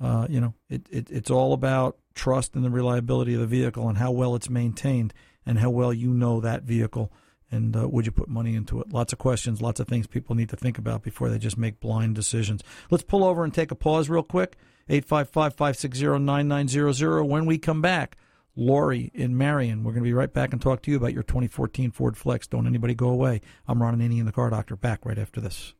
[0.00, 3.88] uh, you know, it, it it's all about trust and the reliability of the vehicle
[3.88, 7.12] and how well it's maintained and how well you know that vehicle
[7.50, 8.92] and uh, would you put money into it?
[8.92, 11.80] Lots of questions, lots of things people need to think about before they just make
[11.80, 12.62] blind decisions.
[12.90, 14.56] Let's pull over and take a pause real quick.
[14.88, 17.24] 855 560 9900.
[17.24, 18.16] When we come back,
[18.56, 19.84] Lori in Marion.
[19.84, 22.46] We're going to be right back and talk to you about your 2014 Ford Flex.
[22.46, 23.42] Don't anybody go away.
[23.68, 25.74] I'm Ron Ananian, the car doctor, back right after this.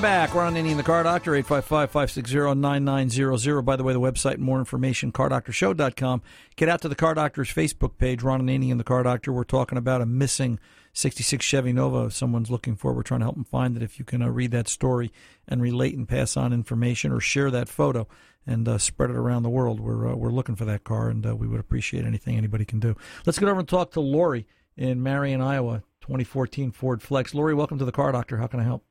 [0.00, 0.34] Welcome back.
[0.34, 3.64] Ron Ananian the Car Doctor, 855-560-9900.
[3.66, 6.22] By the way, the website more information, cardoctorshow.com.
[6.56, 9.30] Get out to the Car Doctor's Facebook page, Ron and Annie and the Car Doctor.
[9.30, 10.58] We're talking about a missing
[10.94, 12.06] 66 Chevy Nova.
[12.06, 13.82] If someone's looking for, we're trying to help them find it.
[13.82, 15.12] If you can uh, read that story
[15.46, 18.08] and relate and pass on information or share that photo
[18.46, 21.26] and uh, spread it around the world, we're, uh, we're looking for that car, and
[21.26, 22.96] uh, we would appreciate anything anybody can do.
[23.26, 24.46] Let's get over and talk to Lori
[24.78, 27.34] in Marion, Iowa, 2014 Ford Flex.
[27.34, 28.38] Lori, welcome to the Car Doctor.
[28.38, 28.82] How can I help?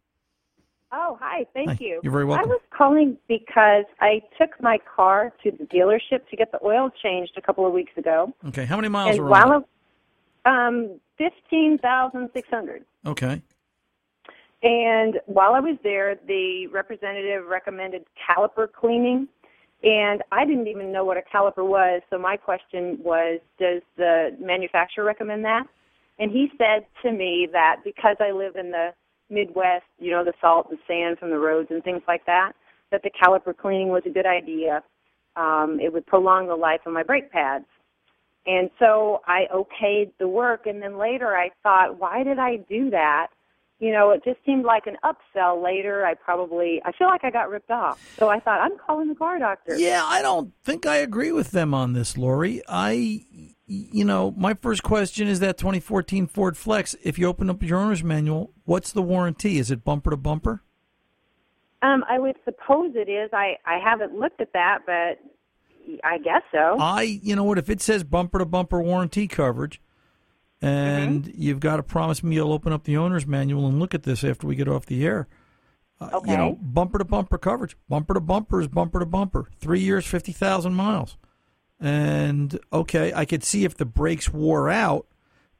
[0.91, 1.45] Oh, hi.
[1.53, 1.77] Thank Hi.
[1.79, 1.99] you.
[2.03, 2.49] You're very welcome.
[2.49, 6.89] I was calling because I took my car to the dealership to get the oil
[7.03, 8.33] changed a couple of weeks ago.
[8.47, 9.65] Okay, how many miles and while on?
[10.45, 12.85] I, um, 15,600.
[13.05, 13.41] Okay.
[14.63, 19.27] And while I was there, the representative recommended caliper cleaning.
[19.83, 24.35] And I didn't even know what a caliper was, so my question was, does the
[24.37, 25.63] manufacturer recommend that?
[26.17, 28.89] And he said to me that because I live in the
[29.29, 32.53] Midwest, you know, the salt and sand from the roads and things like that,
[32.91, 34.83] that the caliper cleaning was a good idea.
[35.35, 37.65] Um, it would prolong the life of my brake pads.
[38.45, 42.89] And so I okayed the work, and then later I thought, why did I do
[42.89, 43.27] that?
[43.79, 46.05] You know, it just seemed like an upsell later.
[46.05, 48.15] I probably, I feel like I got ripped off.
[48.17, 49.77] So I thought, I'm calling the car doctor.
[49.77, 52.61] Yeah, I don't think I agree with them on this, Lori.
[52.67, 53.23] I,
[53.67, 56.93] you know, my first question is that 2014 Ford Flex.
[57.03, 59.57] If you open up your owner's manual, what's the warranty?
[59.57, 60.61] Is it bumper to bumper?
[61.81, 63.29] Um, I would suppose it is.
[63.31, 65.19] I, I haven't looked at that, but
[66.03, 66.77] I guess so.
[66.79, 67.57] I, you know what?
[67.57, 69.81] If it says bumper to bumper warranty coverage,
[70.61, 71.41] and Mm-hmm.
[71.41, 74.23] you've got to promise me you'll open up the owner's manual and look at this
[74.23, 75.27] after we get off the air.
[76.01, 76.31] Uh, Okay.
[76.31, 77.75] You know, bumper to bumper coverage.
[77.87, 79.49] Bumper to bumper is bumper to bumper.
[79.59, 81.17] Three years, fifty thousand miles.
[81.79, 85.07] And okay, I could see if the brakes wore out,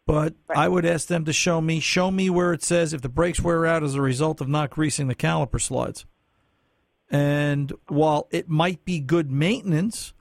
[0.06, 3.08] but I would ask them to show me show me where it says if the
[3.10, 6.06] brakes wear out as a result of not greasing the caliper slides.
[7.12, 10.14] And while it might be good maintenance,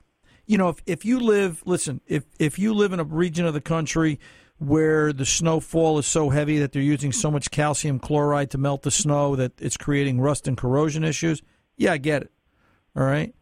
[0.45, 3.53] you know, if, if you live, listen, if, if you live in a region of
[3.53, 4.19] the country
[4.59, 8.83] where the snowfall is so heavy that they're using so much calcium chloride to melt
[8.83, 11.41] the snow that it's creating rust and corrosion issues,
[11.77, 12.31] yeah, I get it.
[12.95, 13.33] All right.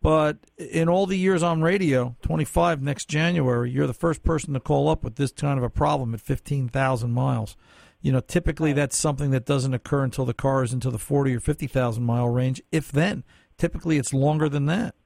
[0.00, 4.60] But in all the years on radio, 25 next January, you're the first person to
[4.60, 7.56] call up with this kind of a problem at 15,000 miles.
[8.00, 11.36] You know, typically that's something that doesn't occur until the car is into the 40
[11.36, 13.22] or 50,000 mile range, if then.
[13.58, 14.96] Typically it's longer than that.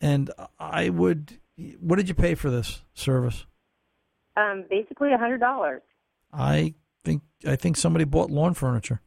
[0.00, 1.38] And I would,
[1.80, 3.46] what did you pay for this service?
[4.38, 5.82] Um, basically a hundred dollars.
[6.32, 6.74] I
[7.04, 9.00] think I think somebody bought lawn furniture.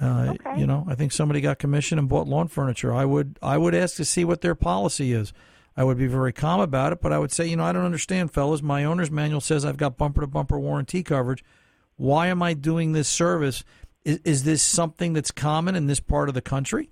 [0.00, 0.60] Uh, Okay.
[0.60, 2.92] You know, I think somebody got commission and bought lawn furniture.
[2.94, 5.32] I would I would ask to see what their policy is.
[5.76, 7.84] I would be very calm about it, but I would say, you know, I don't
[7.86, 8.62] understand, fellas.
[8.62, 11.42] My owner's manual says I've got bumper to bumper warranty coverage.
[11.96, 13.64] Why am I doing this service?
[14.04, 16.90] Is, is this something that's common in this part of the country?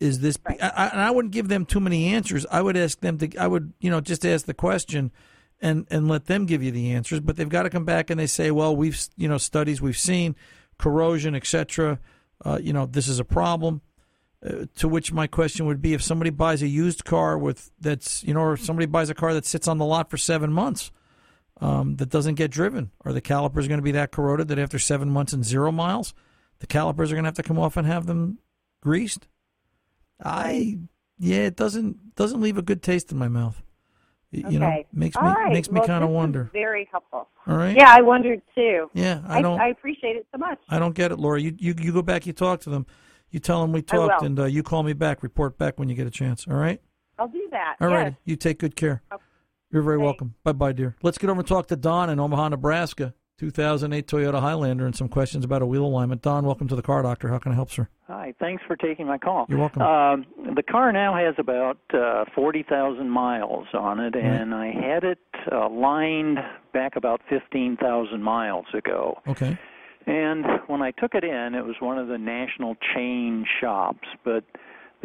[0.00, 0.38] Is this?
[0.46, 2.44] I, I, and I wouldn't give them too many answers.
[2.50, 3.36] I would ask them to.
[3.36, 5.12] I would, you know, just ask the question,
[5.60, 7.20] and and let them give you the answers.
[7.20, 9.98] But they've got to come back and they say, well, we've you know studies we've
[9.98, 10.36] seen,
[10.78, 11.98] corrosion, etc.
[12.44, 13.82] Uh, you know, this is a problem.
[14.46, 18.22] Uh, to which my question would be, if somebody buys a used car with that's
[18.24, 20.52] you know, or if somebody buys a car that sits on the lot for seven
[20.52, 20.90] months,
[21.60, 24.78] um, that doesn't get driven, are the calipers going to be that corroded that after
[24.78, 26.12] seven months and zero miles,
[26.58, 28.38] the calipers are going to have to come off and have them
[28.82, 29.26] greased?
[30.22, 30.78] I
[31.18, 33.62] yeah, it doesn't doesn't leave a good taste in my mouth.
[34.36, 34.86] Y- You know, Okay.
[34.92, 35.52] makes All me right.
[35.52, 36.50] makes me Well, kind of wonder.
[36.52, 37.28] Very helpful.
[37.46, 37.74] All right.
[37.76, 38.90] Yeah, I wondered too.
[38.94, 39.60] Yeah, I I, don't.
[39.60, 40.58] I appreciate it so much.
[40.68, 41.40] I don't get it, Laura.
[41.40, 42.86] You you you go back, you talk to them,
[43.30, 45.22] you tell them we talked, and uh, you call me back.
[45.22, 46.46] Report back when you get a chance.
[46.48, 46.80] All right.
[47.18, 47.76] I'll do that.
[47.80, 48.04] All yes.
[48.04, 48.14] right.
[48.24, 49.02] You take good care.
[49.72, 50.34] You're very welcome.
[50.44, 50.96] Bye bye, dear.
[51.02, 53.14] Let's get over and talk to Don in Omaha, Nebraska.
[53.38, 56.22] 2008 Toyota Highlander and some questions about a wheel alignment.
[56.22, 57.28] Don, welcome to the car doctor.
[57.28, 57.88] How can I help, sir?
[58.06, 59.44] Hi, thanks for taking my call.
[59.48, 59.82] You're welcome.
[59.82, 65.18] Um, the car now has about uh, 40,000 miles on it, and I had it
[65.52, 66.38] uh, lined
[66.72, 69.18] back about 15,000 miles ago.
[69.26, 69.58] Okay.
[70.06, 74.44] And when I took it in, it was one of the national chain shops, but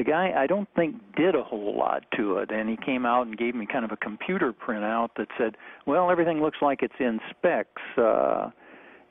[0.03, 3.27] the guy I don't think did a whole lot to it, and he came out
[3.27, 6.99] and gave me kind of a computer printout that said, "Well, everything looks like it's
[6.99, 8.49] in specs." Uh,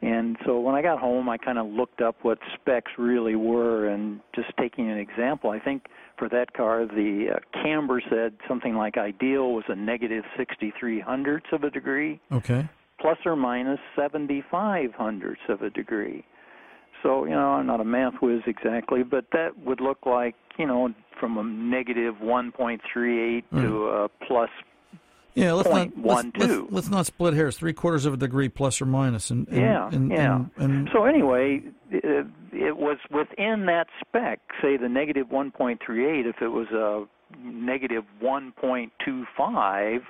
[0.03, 3.87] and so when I got home, I kind of looked up what specs really were,
[3.87, 8.74] and just taking an example, I think for that car, the uh, camber said something
[8.74, 12.68] like ideal was a negative 63 hundredths of a degree Okay.
[12.98, 16.24] plus or minus 75 hundredths of a degree.
[17.02, 20.66] So, you know, I'm not a math whiz exactly, but that would look like, you
[20.66, 23.62] know, from a negative 1.38 to hmm.
[23.62, 24.50] a plus
[25.34, 26.62] Yeah, let's not one let's, two.
[26.62, 27.56] let's, let's not split hairs.
[27.56, 30.44] Three quarters of a degree plus or minus, and, and yeah, and, yeah.
[30.56, 34.40] And, so anyway, it, it was within that spec.
[34.60, 35.78] Say the negative 1.38.
[36.26, 37.04] If it was a
[37.42, 40.00] negative 1.25,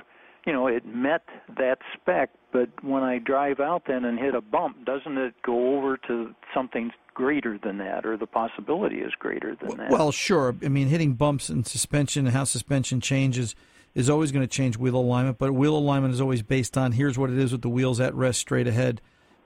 [0.47, 1.23] you know, it met
[1.59, 2.31] that spec.
[2.53, 6.35] But when I drive out then and hit a bump, doesn't it go over to
[6.53, 9.91] something greater than that, or the possibility is greater than that?
[9.91, 10.57] Well, sure.
[10.65, 13.55] I mean, hitting bumps and suspension and how suspension changes
[13.95, 17.19] is always going to change wheel alignment, but wheel alignment is always based on here's
[17.19, 19.01] what it is with the wheels at rest straight ahead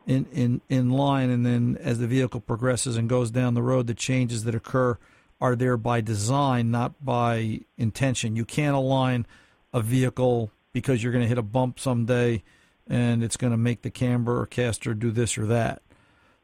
[0.06, 3.86] in, in, in line, and then as the vehicle progresses and goes down the road,
[3.86, 4.98] the changes that occur
[5.40, 8.36] are there by design, not by intention.
[8.36, 9.26] You can't align
[9.72, 12.42] a vehicle because you're going to hit a bump someday
[12.86, 15.80] and it's going to make the camber or caster do this or that.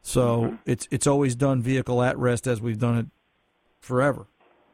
[0.01, 0.55] So mm-hmm.
[0.65, 3.05] it's it's always done vehicle at rest as we've done it
[3.79, 4.25] forever.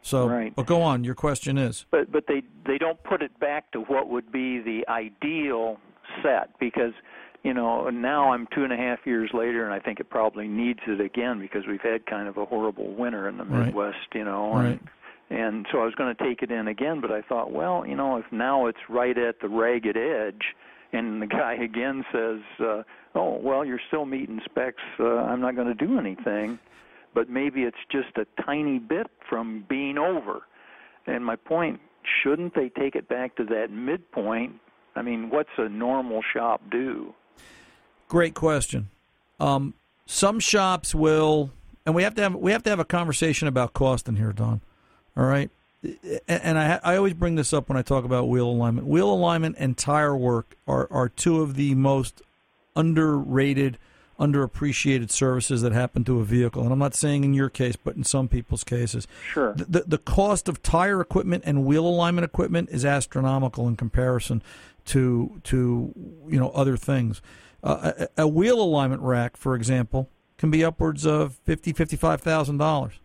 [0.02, 0.56] So, Right.
[0.56, 1.04] but go on.
[1.04, 4.60] Your question is but but they they don't put it back to what would be
[4.62, 5.78] the ideal
[6.24, 6.94] set because
[7.44, 10.48] you know now I'm two and a half years later and I think it probably
[10.48, 13.66] needs it again because we've had kind of a horrible winter in the Right.
[13.66, 14.66] Midwest, you know, Right.
[14.68, 14.80] and
[15.30, 17.96] and so I was going to take it in again, but I thought, well, you
[17.96, 20.56] know, if now it's right at the ragged edge,
[20.94, 22.84] and the guy again says, uh,
[23.16, 26.60] oh, well, you're still meeting specs, uh, I'm not going to do anything,
[27.14, 30.42] but maybe it's just a tiny bit from being over.
[31.06, 31.80] And my point,
[32.24, 34.56] shouldn't they take it back to that midpoint?
[34.96, 37.14] I mean, what's a normal shop do?
[38.08, 38.90] great question.
[39.40, 39.74] Um,
[40.06, 41.52] some shops will,
[41.86, 44.32] and we have to have we have to have a conversation about cost in here,
[44.32, 44.62] Don.
[45.18, 45.50] All right,
[46.28, 48.86] and I I always bring this up when I talk about wheel alignment.
[48.86, 52.22] Wheel alignment and tire work are are two of the most
[52.76, 53.80] underrated,
[54.20, 56.62] underappreciated services that happen to a vehicle.
[56.62, 59.08] And I'm not saying in your case, but in some people's cases.
[59.32, 59.54] Sure.
[59.54, 64.44] The, the, the cost of tire equipment and wheel alignment equipment is astronomical in comparison
[64.86, 65.94] to to
[66.28, 67.24] you know other things.
[67.64, 72.22] Uh, a, a wheel alignment rack, for example, can be upwards of fifty fifty five
[72.22, 73.00] thousand dollars.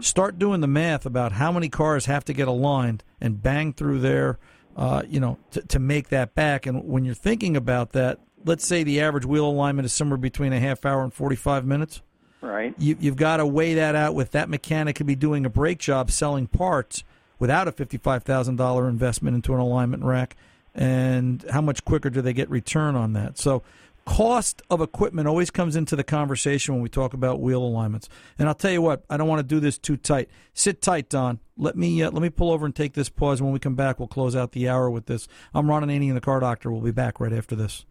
[0.00, 4.00] Start doing the math about how many cars have to get aligned and bang through
[4.00, 4.38] there,
[4.76, 6.66] uh, you know, to, to make that back.
[6.66, 10.52] And when you're thinking about that, let's say the average wheel alignment is somewhere between
[10.52, 12.02] a half hour and 45 minutes.
[12.40, 12.74] Right.
[12.76, 15.78] You, you've got to weigh that out with that mechanic could be doing a brake
[15.78, 17.04] job selling parts
[17.38, 20.36] without a $55,000 investment into an alignment rack.
[20.74, 23.38] And how much quicker do they get return on that?
[23.38, 23.62] So,
[24.04, 28.08] cost of equipment always comes into the conversation when we talk about wheel alignments.
[28.38, 30.28] And I'll tell you what, I don't want to do this too tight.
[30.54, 31.40] Sit tight, Don.
[31.56, 33.40] Let me uh, let me pull over and take this pause.
[33.40, 35.28] When we come back, we'll close out the hour with this.
[35.54, 36.70] I'm Ron Ananian, and the Car Doctor.
[36.70, 37.84] We'll be back right after this.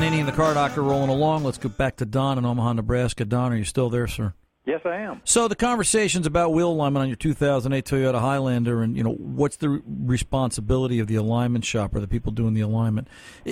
[0.00, 0.10] Back.
[0.10, 1.44] Ron and the Car Doctor, rolling along.
[1.44, 3.24] Let's go back to Don in Omaha, Nebraska.
[3.24, 4.34] Don, are you still there, sir?
[4.64, 5.20] Yes, I am.
[5.24, 9.56] So the conversations about wheel alignment on your 2008 Toyota Highlander, and you know what's
[9.56, 13.06] the responsibility of the alignment shop or the people doing the alignment.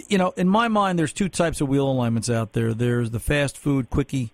[0.08, 2.74] You know, in my mind, there's two types of wheel alignments out there.
[2.74, 4.32] There's the fast food quickie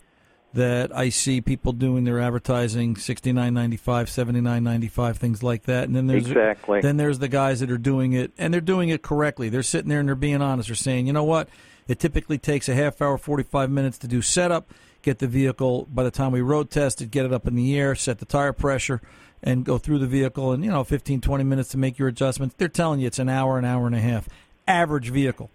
[0.54, 6.26] that I see people doing their advertising 69.95, 79.95, things like that, and then there's
[6.26, 6.80] Exactly.
[6.80, 9.48] then there's the guys that are doing it and they're doing it correctly.
[9.48, 10.68] They're sitting there and they're being honest.
[10.68, 11.48] They're saying, you know what?
[11.90, 14.70] It typically takes a half hour, 45 minutes to do setup,
[15.02, 17.76] get the vehicle, by the time we road test it, get it up in the
[17.76, 19.02] air, set the tire pressure,
[19.42, 22.54] and go through the vehicle in, you know, 15, 20 minutes to make your adjustments.
[22.56, 24.28] They're telling you it's an hour, an hour and a half.
[24.68, 25.50] Average vehicle.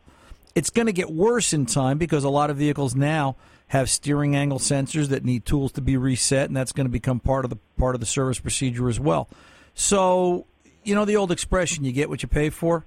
[0.55, 4.35] It's going to get worse in time because a lot of vehicles now have steering
[4.35, 7.49] angle sensors that need tools to be reset, and that's going to become part of
[7.49, 9.29] the part of the service procedure as well.
[9.73, 10.47] So,
[10.83, 12.85] you know the old expression, you get what you pay for?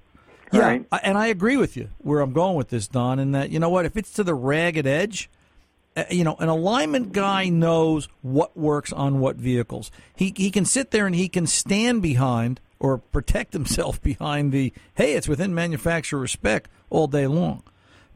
[0.51, 0.81] Right.
[0.81, 3.49] Yeah, I- and I agree with you where I'm going with this, Don, in that,
[3.51, 5.29] you know what, if it's to the ragged edge,
[5.95, 9.91] uh, you know, an alignment guy knows what works on what vehicles.
[10.15, 14.71] He he can sit there and he can stand behind or protect himself behind the
[14.95, 17.63] hey, it's within manufacturer spec all day long.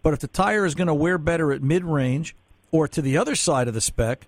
[0.01, 2.36] But if the tire is going to wear better at mid range
[2.72, 4.28] or to the other side of the spec,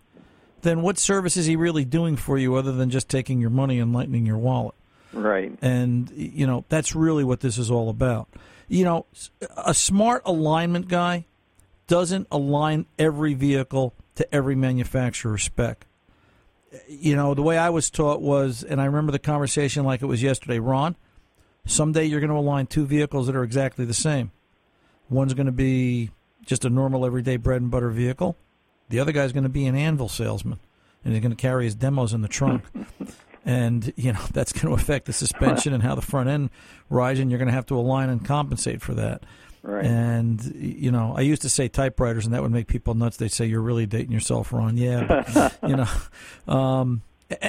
[0.61, 3.79] then what service is he really doing for you other than just taking your money
[3.79, 4.73] and lightening your wallet?
[5.15, 5.57] Right.
[5.61, 8.27] And, you know, that's really what this is all about.
[8.67, 9.05] You know,
[9.57, 11.25] a smart alignment guy
[11.87, 15.87] doesn't align every vehicle to every manufacturer spec.
[16.87, 20.07] You know, the way I was taught was, and I remember the conversation like it
[20.07, 20.95] was yesterday Ron,
[21.65, 24.31] someday you're going to align two vehicles that are exactly the same.
[25.09, 26.11] One's going to be
[26.45, 28.35] just a normal everyday bread and butter vehicle.
[28.89, 30.59] The other guy's going to be an anvil salesman,
[31.03, 32.63] and he's going to carry his demos in the trunk.
[33.45, 36.49] and you know that's going to affect the suspension and how the front end
[36.89, 39.23] rides, and you're going to have to align and compensate for that.
[39.61, 39.85] Right.
[39.85, 43.17] And you know, I used to say typewriters, and that would make people nuts.
[43.17, 44.77] They'd say you're really dating yourself, Ron.
[44.77, 47.01] Yeah, but, you know, um,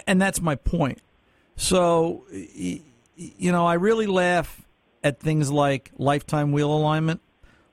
[0.07, 1.01] and that's my point.
[1.57, 4.62] So, you know, I really laugh
[5.03, 7.20] at things like lifetime wheel alignment.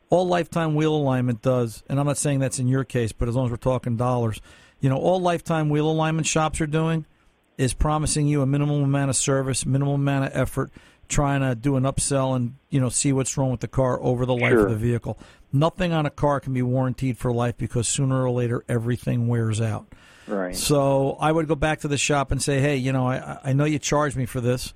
[0.10, 3.36] All lifetime wheel alignment does, and I'm not saying that's in your case, but as
[3.36, 4.42] long as we're talking dollars,
[4.80, 7.06] you know, all lifetime wheel alignment shops are doing
[7.58, 10.72] is promising you a minimum amount of service, minimum amount of effort,
[11.08, 14.26] trying to do an upsell and you know see what's wrong with the car over
[14.26, 14.66] the life Sure.
[14.66, 15.18] of the vehicle.
[15.52, 19.62] Nothing on a car can be warranted for life because sooner or later everything wears
[19.62, 19.86] out.
[20.28, 20.56] Right.
[20.56, 23.54] So I would go back to the shop and say, hey, you know, I, I
[23.54, 24.74] know you charged me for this,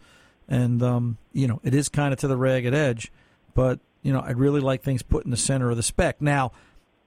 [0.48, 3.12] and um, you know, it is kind of to the ragged edge,
[3.56, 6.22] but you know, I'd really like things put in the center of the spec.
[6.22, 6.52] Now,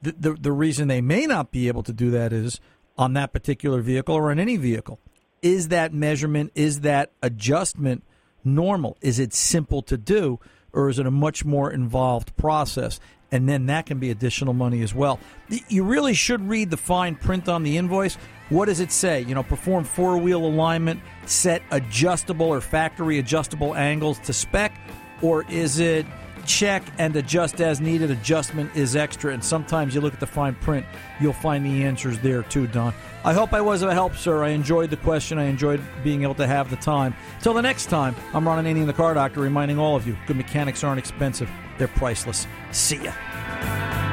[0.03, 2.61] the, the the reason they may not be able to do that is
[2.99, 4.99] on that particular vehicle or on any vehicle.
[5.43, 6.53] Is that measurement?
[6.55, 8.05] Is that adjustment
[8.45, 8.97] normal?
[9.01, 10.39] Is it simple to do,
[10.73, 13.01] or is it a much more involved process?
[13.33, 15.21] And then that can be additional money as well.
[15.69, 18.17] You really should read the fine print on the invoice.
[18.49, 19.21] What does it say?
[19.21, 24.77] You know, perform four wheel alignment, set adjustable or factory adjustable angles to spec,
[25.23, 26.07] or is it
[26.47, 28.11] check and adjust as needed?
[28.11, 29.33] Adjustment is extra.
[29.33, 30.87] And sometimes you look at the fine print,
[31.21, 32.93] you'll find the answers there too, Don.
[33.25, 34.43] I hope I was of help, sir.
[34.43, 35.39] I enjoyed the question.
[35.39, 37.15] I enjoyed being able to have the time.
[37.41, 40.37] Till the next time, I'm Ron Ananian, the car doctor, reminding all of you good
[40.37, 42.47] mechanics aren't expensive, they're priceless.
[42.73, 44.10] See ya.